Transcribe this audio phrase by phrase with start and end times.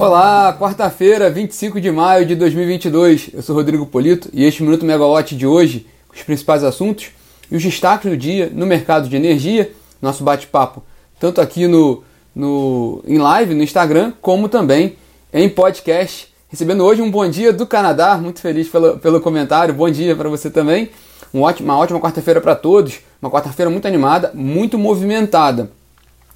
[0.00, 3.32] Olá, quarta-feira, 25 de maio de 2022.
[3.34, 7.08] Eu sou Rodrigo Polito e este Minuto Megawatt de hoje, os principais assuntos
[7.50, 10.82] e os destaques do dia no mercado de energia, nosso bate-papo,
[11.20, 12.02] tanto aqui no,
[12.34, 14.96] no, em live no Instagram, como também
[15.34, 16.32] em podcast.
[16.48, 20.30] Recebendo hoje um bom dia do Canadá, muito feliz pelo, pelo comentário, bom dia para
[20.30, 20.88] você também.
[21.32, 25.70] Um ótimo, uma ótima quarta-feira para todos, uma quarta-feira muito animada, muito movimentada.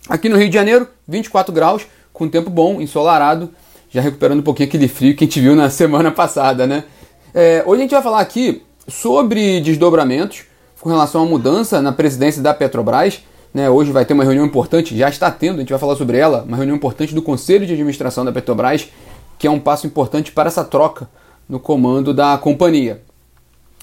[0.06, 3.50] Aqui no Rio de Janeiro, 24 graus, com tempo bom, ensolarado,
[3.94, 6.82] já recuperando um pouquinho aquele frio que a gente viu na semana passada, né?
[7.32, 10.42] É, hoje a gente vai falar aqui sobre desdobramentos
[10.80, 13.22] com relação à mudança na presidência da Petrobras.
[13.52, 13.70] Né?
[13.70, 16.42] Hoje vai ter uma reunião importante, já está tendo, a gente vai falar sobre ela,
[16.42, 18.88] uma reunião importante do Conselho de Administração da Petrobras,
[19.38, 21.08] que é um passo importante para essa troca
[21.48, 23.00] no comando da companhia.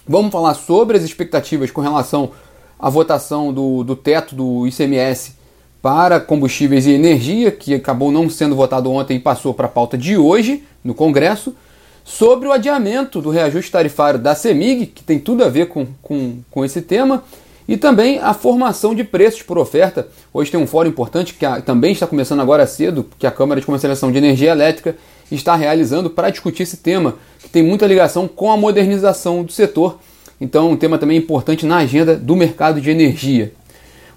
[0.06, 2.32] Vamos falar sobre as expectativas com relação
[2.78, 5.36] à votação do, do teto do ICMS
[5.82, 9.98] para combustíveis e energia, que acabou não sendo votado ontem e passou para a pauta
[9.98, 11.56] de hoje no Congresso,
[12.04, 16.40] sobre o adiamento do reajuste tarifário da CEMIG, que tem tudo a ver com, com,
[16.50, 17.24] com esse tema,
[17.68, 20.08] e também a formação de preços por oferta.
[20.34, 23.60] Hoje tem um fórum importante que a, também está começando agora cedo, que a Câmara
[23.60, 24.96] de Comercialização de Energia Elétrica
[25.32, 30.00] está realizando para discutir esse tema, que tem muita ligação com a modernização do setor.
[30.40, 33.54] Então, um tema também importante na agenda do mercado de energia.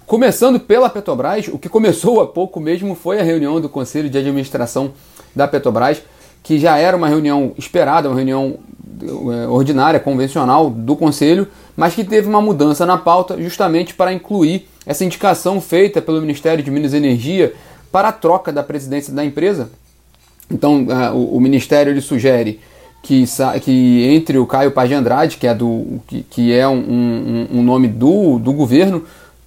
[0.05, 4.17] Começando pela Petrobras, o que começou há pouco mesmo foi a reunião do Conselho de
[4.17, 4.91] Administração
[5.35, 6.01] da Petrobras,
[6.43, 8.59] que já era uma reunião esperada, uma reunião
[9.01, 14.67] é, ordinária, convencional do Conselho, mas que teve uma mudança na pauta justamente para incluir
[14.85, 17.53] essa indicação feita pelo Ministério de Minas e Energia
[17.91, 19.71] para a troca da presidência da empresa.
[20.51, 22.59] Então, o, Ministério ele sugere
[23.01, 23.25] que,
[23.63, 27.47] que entre o Caio Paz de Andrade, que é, do, que, que é um, um,
[27.59, 29.03] um nome do, do governo,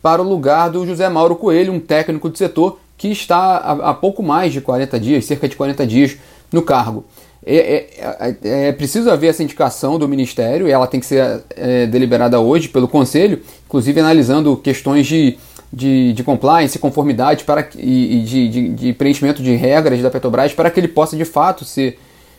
[0.09, 4.23] para o lugar do José Mauro Coelho, um técnico do setor que está há, pouco
[4.23, 6.17] mais de 40 dias, cerca de 40 dias,
[6.51, 7.05] no cargo.
[7.45, 11.43] É, é, é, é preciso haver essa indicação do Ministério, e ela tem que ser
[11.55, 15.37] é, deliberada hoje pelo Conselho, inclusive analisando questões de,
[15.71, 20.55] de, de compliance, conformidade para, e, e de, de, de, preenchimento de regras da Petrobras
[20.55, 21.99] para que ele possa de fato ser,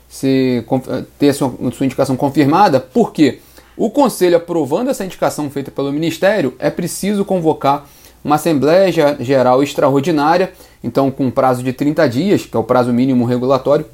[0.09, 0.65] ser,
[1.19, 2.79] ter a sua, sua indicação confirmada.
[2.79, 3.37] Por quê?
[3.79, 7.87] O Conselho aprovando essa indicação feita pelo Ministério, é preciso convocar
[8.21, 8.91] uma Assembleia
[9.21, 10.51] Geral Extraordinária,
[10.83, 13.85] então com prazo de 30 dias, que é o prazo mínimo regulatório,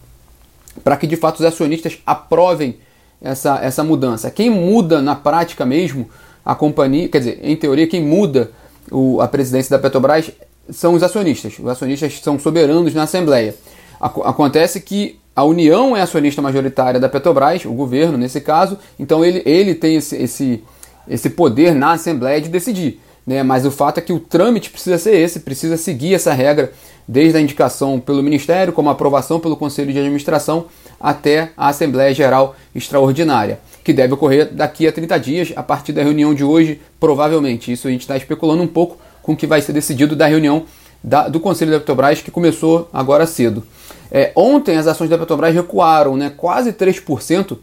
[0.84, 2.80] para que de fato os acionistas aprovem
[3.22, 4.32] essa, essa mudança.
[4.32, 6.10] Quem muda na prática mesmo
[6.44, 8.50] a companhia, quer dizer, em teoria, quem muda
[8.92, 10.32] o, a presidência da Petrobras
[10.68, 11.60] são os acionistas.
[11.60, 13.54] Os acionistas são soberanos na Assembleia.
[14.02, 19.42] Acontece que a União é acionista majoritária da Petrobras, o governo nesse caso, então ele,
[19.46, 20.64] ele tem esse, esse,
[21.08, 23.02] esse poder na Assembleia de decidir.
[23.28, 23.44] Né?
[23.44, 26.72] Mas o fato é que o trâmite precisa ser esse, precisa seguir essa regra,
[27.08, 30.68] desde a indicação pelo Ministério, como aprovação pelo Conselho de Administração,
[31.00, 36.02] até a Assembleia Geral Extraordinária, que deve ocorrer daqui a 30 dias, a partir da
[36.02, 37.72] reunião de hoje, provavelmente.
[37.72, 40.64] Isso a gente está especulando um pouco com o que vai ser decidido da reunião
[41.06, 43.64] da, do Conselho da Petrobras, que começou agora cedo.
[44.12, 47.58] É, ontem as ações da Petrobras recuaram né, quase 3%,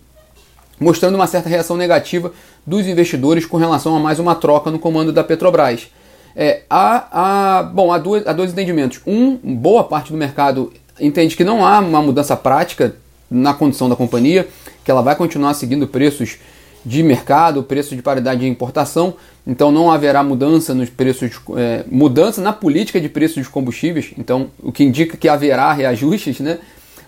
[0.79, 2.33] mostrando uma certa reação negativa
[2.65, 5.89] dos investidores com relação a mais uma troca no comando da Petrobras.
[6.37, 9.01] É, há, há, bom, há, dois, há dois entendimentos.
[9.05, 12.95] Um, boa parte do mercado entende que não há uma mudança prática
[13.29, 14.47] na condição da companhia,
[14.85, 16.39] que ela vai continuar seguindo preços
[16.85, 19.15] de mercado, preço de paridade de importação,
[19.47, 24.13] então não haverá mudança nos preços, de, é, mudança na política de preços de combustíveis,
[24.19, 26.59] então o que indica que haverá reajustes, né?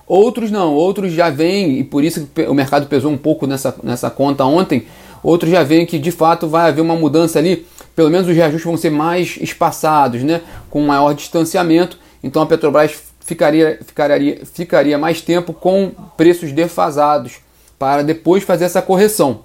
[0.07, 4.11] Outros não, outros já vêm, e por isso o mercado pesou um pouco nessa, nessa
[4.11, 4.87] conta ontem,
[5.23, 8.65] outros já veem que de fato vai haver uma mudança ali, pelo menos os reajustes
[8.65, 10.43] vão ser mais espaçados, né?
[10.69, 17.39] com maior distanciamento, então a Petrobras ficaria, ficaria, ficaria mais tempo com preços defasados
[17.79, 19.41] para depois fazer essa correção.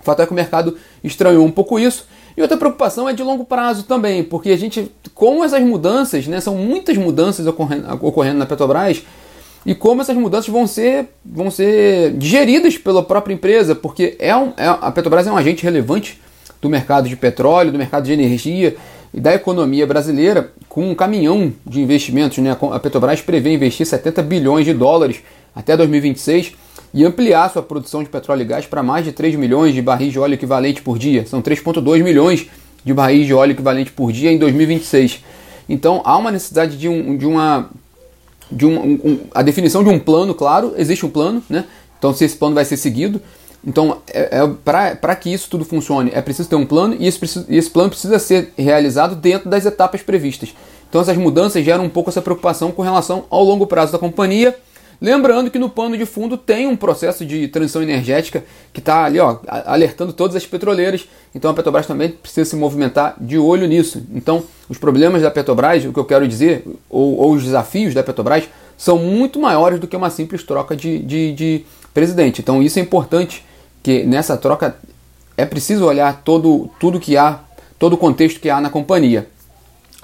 [0.00, 2.06] O fato é que o mercado estranhou um pouco isso.
[2.36, 6.38] E outra preocupação é de longo prazo também, porque a gente, com essas mudanças, né,
[6.38, 9.02] são muitas mudanças ocorrendo, ocorrendo na Petrobras,
[9.64, 14.52] e como essas mudanças vão ser, vão ser digeridas pela própria empresa, porque é, um,
[14.56, 16.20] é a Petrobras é um agente relevante
[16.60, 18.76] do mercado de petróleo, do mercado de energia
[19.14, 22.38] e da economia brasileira, com um caminhão de investimentos.
[22.38, 22.56] Né?
[22.70, 25.22] A Petrobras prevê investir 70 bilhões de dólares
[25.54, 26.52] até 2026
[26.92, 30.12] e ampliar sua produção de petróleo e gás para mais de 3 milhões de barris
[30.12, 31.26] de óleo equivalente por dia.
[31.26, 32.46] São 3,2 milhões
[32.84, 35.22] de barris de óleo equivalente por dia em 2026.
[35.68, 37.70] Então há uma necessidade de, um, de uma.
[38.50, 41.64] De um, um, a definição de um plano, claro, existe um plano, né?
[41.98, 43.20] Então, se esse plano vai ser seguido.
[43.66, 47.44] Então, é, é para que isso tudo funcione, é preciso ter um plano e esse,
[47.48, 50.54] e esse plano precisa ser realizado dentro das etapas previstas.
[50.88, 54.56] Então, essas mudanças geram um pouco essa preocupação com relação ao longo prazo da companhia
[55.00, 59.20] Lembrando que no pano de fundo tem um processo de transição energética que está ali
[59.20, 64.02] ó, alertando todas as petroleiras, então a Petrobras também precisa se movimentar de olho nisso.
[64.14, 68.02] Então, os problemas da Petrobras, o que eu quero dizer, ou, ou os desafios da
[68.02, 72.40] Petrobras, são muito maiores do que uma simples troca de, de, de presidente.
[72.40, 73.44] Então, isso é importante,
[73.82, 74.76] que nessa troca
[75.36, 77.40] é preciso olhar todo, tudo que há,
[77.78, 79.28] todo o contexto que há na companhia.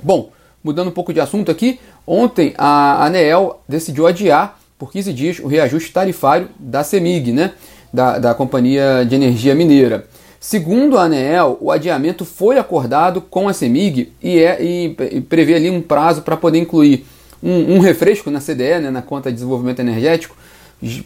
[0.03, 0.31] Bom,
[0.63, 5.47] mudando um pouco de assunto aqui, ontem a ANEEL decidiu adiar por 15 dias o
[5.47, 7.53] reajuste tarifário da CEMIG, né,
[7.93, 10.09] da, da Companhia de Energia Mineira.
[10.41, 15.55] Segundo a ANEEL, o adiamento foi acordado com a CEMIG e, é, e, e prevê
[15.55, 17.07] ali um prazo para poder incluir
[17.41, 20.37] um, um, refresco na CDE, né, na conta de desenvolvimento energético,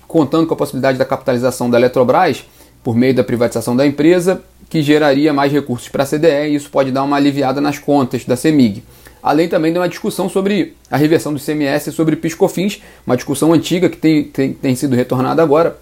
[0.09, 2.47] contando com a possibilidade da capitalização da Eletrobras
[2.83, 4.41] por meio da privatização da empresa,
[4.71, 8.25] que geraria mais recursos para a CDE e isso pode dar uma aliviada nas contas
[8.25, 8.83] da CEMIG
[9.27, 13.89] além também de uma discussão sobre a reversão do ICMS sobre PiscoFins, uma discussão antiga
[13.89, 15.77] que tem, tem, tem sido retornada agora,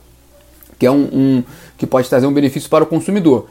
[0.78, 1.44] que é um, um,
[1.76, 3.46] que pode trazer um benefício para o consumidor.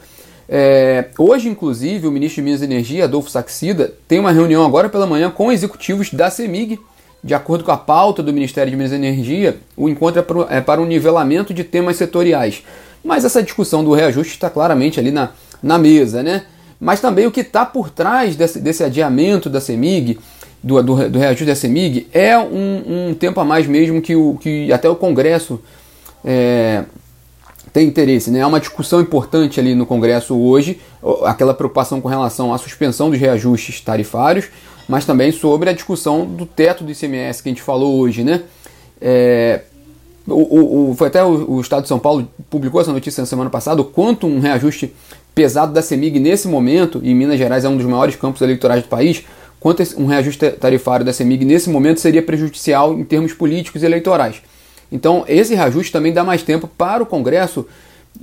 [0.48, 4.88] É, hoje, inclusive, o ministro de Minas e Energia, Adolfo Saxida, tem uma reunião agora
[4.88, 6.80] pela manhã com executivos da CEMIG.
[7.22, 10.56] De acordo com a pauta do Ministério de Minas e Energia, o encontro é para,
[10.56, 12.64] é para um nivelamento de temas setoriais.
[13.04, 15.30] Mas essa discussão do reajuste está claramente ali na,
[15.62, 16.46] na mesa, né?
[16.84, 20.18] Mas também o que está por trás desse, desse, adiamento da CEMIG,
[20.62, 24.36] do, do, do, reajuste da CEMIG, é um, um, tempo a mais mesmo que, o,
[24.38, 25.58] que até o Congresso
[26.22, 26.84] é,
[27.72, 28.30] tem interesse.
[28.30, 28.40] Né?
[28.40, 30.78] É uma discussão importante ali no Congresso hoje,
[31.24, 34.50] aquela preocupação com relação à suspensão dos reajustes tarifários,
[34.86, 38.22] mas também sobre a discussão do teto do ICMS que a gente falou hoje.
[38.22, 38.42] Né?
[39.00, 39.62] É,
[40.28, 43.48] o, o, foi até o, o, Estado de São Paulo publicou essa notícia na semana
[43.48, 44.92] passada, quanto um reajuste
[45.34, 48.88] pesado da CEMIG nesse momento, e Minas Gerais é um dos maiores campos eleitorais do
[48.88, 49.24] país,
[49.58, 54.42] quanto um reajuste tarifário da CEMIG nesse momento seria prejudicial em termos políticos e eleitorais.
[54.92, 57.66] Então, esse reajuste também dá mais tempo para o Congresso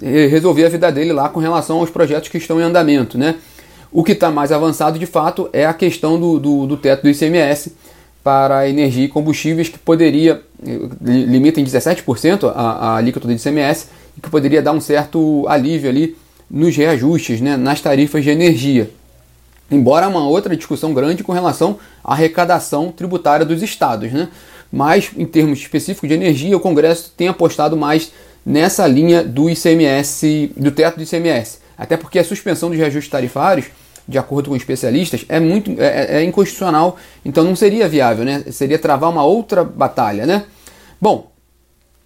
[0.02, 3.18] eh, resolver a vida dele lá com relação aos projetos que estão em andamento.
[3.18, 3.36] Né?
[3.92, 7.10] O que está mais avançado, de fato, é a questão do, do, do teto do
[7.10, 7.74] ICMS
[8.24, 13.88] para energia e combustíveis, que poderia, eh, limita em 17% a, a alíquota do ICMS,
[14.22, 16.16] que poderia dar um certo alívio ali
[16.51, 18.89] nos reajustes, né, nas tarifas de energia.
[19.71, 24.12] Embora uma outra discussão grande com relação à arrecadação tributária dos estados.
[24.12, 24.27] Né?
[24.69, 28.12] Mas, em termos específicos de energia, o Congresso tem apostado mais
[28.45, 31.59] nessa linha do ICMS, do teto do ICMS.
[31.77, 33.68] Até porque a suspensão dos reajustes tarifários,
[34.06, 38.44] de acordo com especialistas, é muito é, é inconstitucional, então não seria viável, né?
[38.51, 40.44] Seria travar uma outra batalha, né?
[41.00, 41.31] Bom,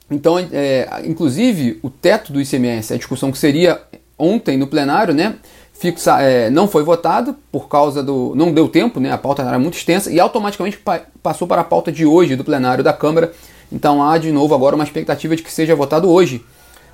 [0.09, 3.81] então, é, inclusive, o teto do ICMS, a discussão que seria
[4.17, 5.35] ontem no plenário, né?
[5.73, 8.33] Fixa, é, não foi votado por causa do.
[8.35, 9.11] não deu tempo, né?
[9.11, 12.43] A pauta era muito extensa e automaticamente pa passou para a pauta de hoje do
[12.43, 13.33] plenário da Câmara.
[13.71, 16.43] Então há de novo agora uma expectativa de que seja votado hoje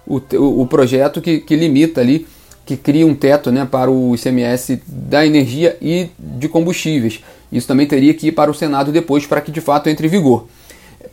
[0.08, 2.26] o, o, o projeto que, que limita ali,
[2.66, 7.22] que cria um teto né, para o ICMS da energia e de combustíveis.
[7.52, 10.10] Isso também teria que ir para o Senado depois para que de fato entre em
[10.10, 10.48] vigor.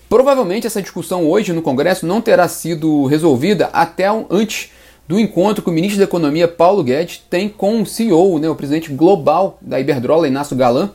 [0.08, 4.70] Provavelmente essa discussão hoje no Congresso não terá sido resolvida até antes
[5.08, 8.54] do encontro que o ministro da Economia, Paulo Guedes, tem com o CEO, né, o
[8.54, 10.90] presidente global da Iberdrola, Inácio Galan,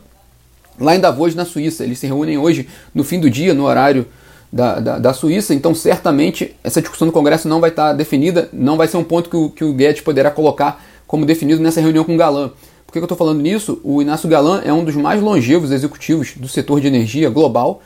[0.79, 1.83] lá em Davos, na Suíça.
[1.83, 4.05] Eles se reúnem hoje no fim do dia, no horário
[4.51, 8.77] da, da, da Suíça, então certamente essa discussão no Congresso não vai estar definida, não
[8.77, 12.03] vai ser um ponto que o, que o Guedes poderá colocar como definido nessa reunião
[12.03, 12.51] com o Galan.
[12.85, 13.81] Por que eu estou falando nisso?
[13.83, 17.81] O Inácio Galan é um dos mais longevos executivos do setor de energia global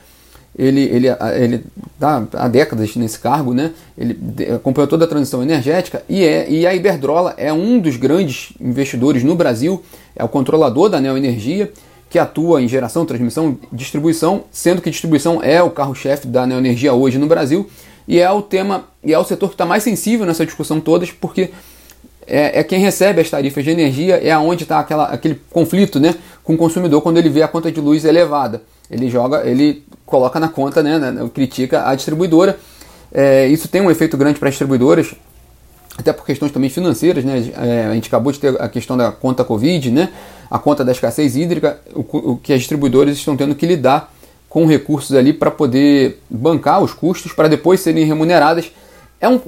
[0.58, 3.70] ele ele ele está há décadas nesse cargo, né?
[3.96, 4.18] Ele
[4.56, 9.22] acompanhou toda a transição energética e é e a Iberdrola é um dos grandes investidores
[9.22, 9.82] no Brasil,
[10.16, 11.72] é o controlador da Neo Energia
[12.10, 16.92] que atua em geração, transmissão, distribuição, sendo que distribuição é o carro-chefe da Neo Energia
[16.92, 17.68] hoje no Brasil
[18.08, 21.12] e é o tema e é o setor que está mais sensível nessa discussão todas
[21.12, 21.50] porque
[22.28, 26.54] é, é, quem recebe as tarifas de energia, é aonde está aquele conflito né, com
[26.54, 28.62] o consumidor quando ele vê a conta de luz elevada.
[28.90, 32.58] Ele joga, ele coloca na conta, né, né critica a distribuidora.
[33.12, 35.14] É, isso tem um efeito grande para as distribuidoras,
[35.96, 37.50] até por questões também financeiras, né?
[37.56, 40.10] É, a gente acabou de ter a questão da conta Covid, né?
[40.50, 44.12] A conta da escassez hídrica, o, o que as distribuidoras estão tendo que lidar
[44.48, 48.70] com recursos ali para poder bancar os custos para depois serem remuneradas.
[49.20, 49.40] É um,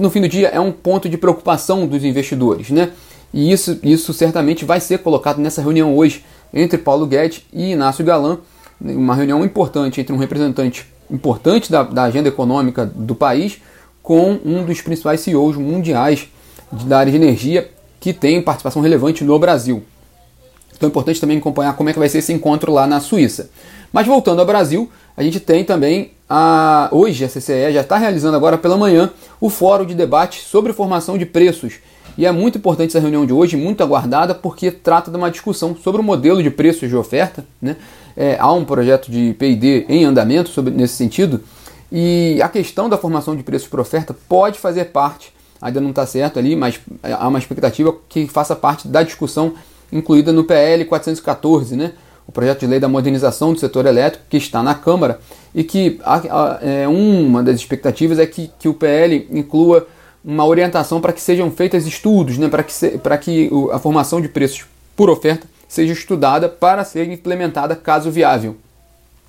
[0.00, 2.90] no fim do dia é um ponto de preocupação dos investidores, né?
[3.32, 8.04] E isso, isso certamente vai ser colocado nessa reunião hoje entre Paulo Guedes e Inácio
[8.04, 8.38] Galan
[8.80, 13.60] uma reunião importante entre um representante importante da, da agenda econômica do país
[14.02, 16.28] com um dos principais CEOs mundiais
[16.70, 19.82] da área de energia que tem participação relevante no Brasil.
[20.76, 23.50] Então é importante também acompanhar como é que vai ser esse encontro lá na Suíça.
[23.92, 28.36] Mas voltando ao Brasil, a gente tem também a, hoje a CCE já está realizando
[28.36, 31.74] agora pela manhã o fórum de debate sobre formação de preços.
[32.16, 35.76] E é muito importante essa reunião de hoje, muito aguardada, porque trata de uma discussão
[35.76, 37.44] sobre o modelo de preços de oferta.
[37.62, 37.76] Né?
[38.16, 41.40] É, há um projeto de PD em andamento sobre, nesse sentido,
[41.90, 45.32] e a questão da formação de preços por oferta pode fazer parte,
[45.62, 49.54] ainda não está certo ali, mas há uma expectativa que faça parte da discussão
[49.92, 51.92] incluída no PL 414, né?
[52.28, 55.18] O projeto de lei da modernização do setor elétrico, que está na Câmara,
[55.54, 59.88] e que a, a, é, uma das expectativas é que, que o PL inclua
[60.22, 64.28] uma orientação para que sejam feitos estudos, né, para que, se, que a formação de
[64.28, 68.56] preços por oferta seja estudada para ser implementada caso viável.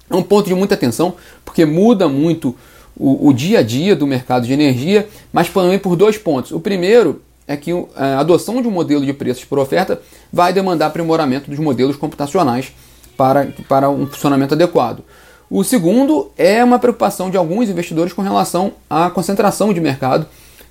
[0.10, 1.14] É um ponto de muita atenção,
[1.46, 2.54] porque muda muito
[2.98, 6.52] o, o dia a dia do mercado de energia, mas também por dois pontos.
[6.52, 10.02] O primeiro é que a adoção de um modelo de preços por oferta
[10.34, 12.74] vai demandar aprimoramento dos modelos computacionais
[13.20, 15.04] para, para um funcionamento adequado.
[15.50, 20.26] O segundo é uma preocupação de alguns investidores com relação à concentração de mercado,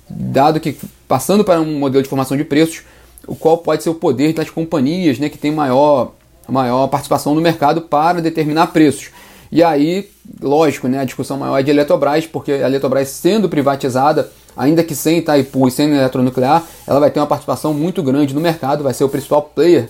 [0.09, 0.75] dado que
[1.07, 2.81] passando para um modelo de formação de preços,
[3.27, 6.13] o qual pode ser o poder das companhias né, que tem maior,
[6.47, 9.11] maior participação no mercado para determinar preços.
[9.51, 10.09] E aí,
[10.41, 14.95] lógico, né, a discussão maior é de Eletrobras, porque a Eletrobras sendo privatizada, ainda que
[14.95, 18.93] sem Itaipu e sem eletronuclear, ela vai ter uma participação muito grande no mercado, vai
[18.93, 19.87] ser o principal player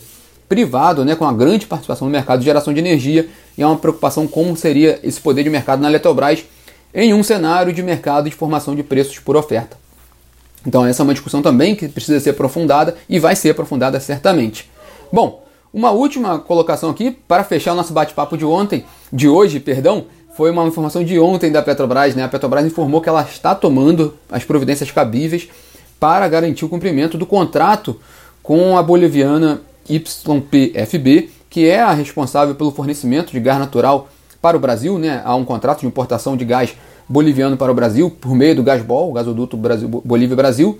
[0.49, 3.77] privado, né, com uma grande participação no mercado de geração de energia, e é uma
[3.77, 6.43] preocupação como seria esse poder de mercado na Eletrobras
[6.93, 9.77] em um cenário de mercado de formação de preços por oferta.
[10.65, 14.69] Então essa é uma discussão também que precisa ser aprofundada e vai ser aprofundada certamente.
[15.13, 20.05] Bom, uma última colocação aqui para fechar o nosso bate-papo de ontem, de hoje, perdão,
[20.35, 22.23] foi uma informação de ontem da Petrobras, né?
[22.23, 25.47] A Petrobras informou que ela está tomando as providências cabíveis
[25.99, 27.99] para garantir o cumprimento do contrato
[28.41, 34.09] com a boliviana YPFB, que é a responsável pelo fornecimento de gás natural
[34.41, 35.21] para o Brasil, né?
[35.25, 36.75] Há um contrato de importação de gás
[37.07, 40.79] boliviano para o Brasil por meio do Gasbol, o gasoduto Brasil, Bolívia-Brasil.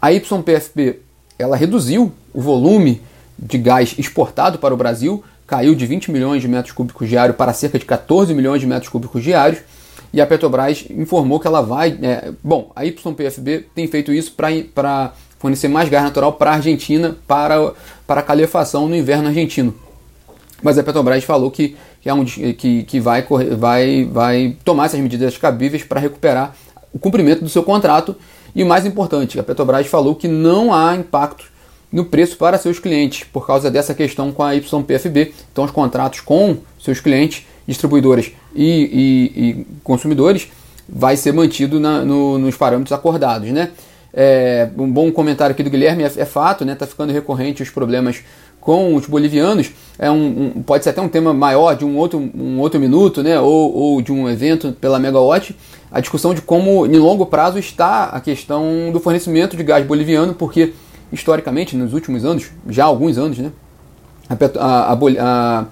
[0.00, 1.00] A YPFB
[1.38, 3.00] ela reduziu o volume
[3.38, 7.52] de gás exportado para o Brasil, caiu de 20 milhões de metros cúbicos diários para
[7.52, 9.60] cerca de 14 milhões de metros cúbicos diários.
[10.12, 11.98] E a Petrobras informou que ela vai.
[12.02, 17.16] É, bom, a YPFB tem feito isso para fornecer mais gás natural para a Argentina,
[17.26, 17.72] para,
[18.06, 19.74] para a calefação no inverno argentino.
[20.62, 24.86] Mas a Petrobras falou que, que, é um, que, que vai, correr, vai, vai tomar
[24.86, 26.54] essas medidas cabíveis para recuperar
[26.92, 28.16] o cumprimento do seu contrato.
[28.54, 31.44] E o mais importante, a Petrobras falou que não há impacto
[31.92, 35.32] no preço para seus clientes por causa dessa questão com a YPFB.
[35.52, 40.48] Então, os contratos com seus clientes, distribuidoras e, e, e consumidores
[40.88, 43.70] vai ser mantido na, no, nos parâmetros acordados, né?
[44.20, 46.74] É, um bom comentário aqui do Guilherme é, é fato, né?
[46.74, 48.24] Tá ficando recorrente os problemas
[48.60, 49.70] com os bolivianos.
[49.96, 53.22] É um, um, pode ser até um tema maior de um outro, um outro minuto,
[53.22, 53.38] né?
[53.38, 55.54] Ou, ou de um evento pela Megawatt.
[55.88, 60.34] A discussão de como, em longo prazo, está a questão do fornecimento de gás boliviano,
[60.34, 60.72] porque
[61.12, 63.52] historicamente, nos últimos anos, já alguns anos, né?
[64.28, 65.66] A, a, a, a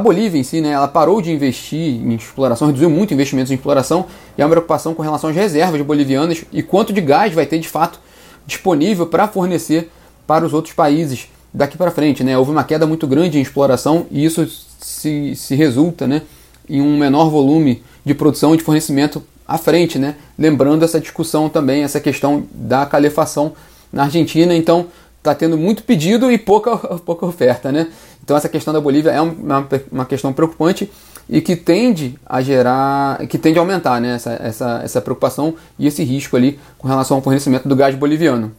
[0.00, 4.06] Bolívia em si, né, ela parou de investir em exploração, reduziu muito investimentos em exploração
[4.36, 7.58] e há uma preocupação com relação às reservas bolivianas e quanto de gás vai ter
[7.58, 8.00] de fato
[8.46, 9.90] disponível para fornecer
[10.26, 12.22] para os outros países daqui para frente.
[12.22, 12.36] Né?
[12.36, 14.46] Houve uma queda muito grande em exploração e isso
[14.80, 16.22] se, se resulta né,
[16.68, 19.98] em um menor volume de produção e de fornecimento à frente.
[19.98, 20.16] Né?
[20.38, 23.52] Lembrando essa discussão também, essa questão da calefação
[23.92, 24.54] na Argentina.
[24.54, 24.86] Então,
[25.18, 27.88] está tendo muito pedido e pouca, pouca oferta, né?
[28.26, 30.90] Então essa questão da Bolívia é uma, uma questão preocupante
[31.30, 35.86] e que tende a gerar, que tende a aumentar né, essa, essa, essa preocupação e
[35.86, 38.50] esse risco ali com relação ao fornecimento do gás boliviano.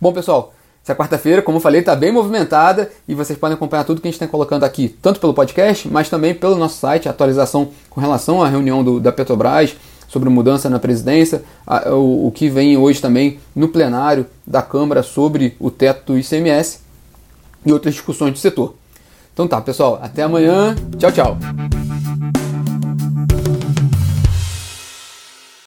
[0.00, 0.52] Bom, pessoal,
[0.82, 4.10] essa quarta-feira, como eu falei, está bem movimentada e vocês podem acompanhar tudo que a
[4.10, 8.42] gente está colocando aqui, tanto pelo podcast, mas também pelo nosso site, atualização com relação
[8.42, 9.76] à reunião do, da Petrobras,
[10.08, 11.44] sobre mudança na presidência,
[11.86, 16.80] o, o que vem hoje também no plenário da Câmara sobre o teto do ICMS
[17.64, 18.74] e outras discussões do setor.
[19.34, 20.76] Então tá, pessoal, até amanhã.
[20.96, 21.83] Tchau, tchau.